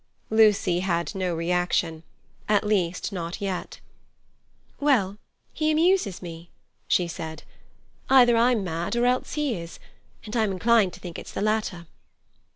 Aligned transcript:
Lucy 0.31 0.79
had 0.79 1.13
no 1.13 1.35
reaction—at 1.35 2.63
least, 2.65 3.11
not 3.13 3.39
yet. 3.39 3.79
"Well, 4.79 5.19
he 5.53 5.69
amuses 5.69 6.23
me," 6.23 6.49
she 6.87 7.07
said. 7.07 7.43
"Either 8.09 8.35
I'm 8.35 8.63
mad, 8.63 8.95
or 8.95 9.05
else 9.05 9.33
he 9.33 9.53
is, 9.55 9.77
and 10.25 10.35
I'm 10.35 10.51
inclined 10.51 10.93
to 10.93 10.99
think 10.99 11.19
it's 11.19 11.33
the 11.33 11.43
latter. 11.43 11.85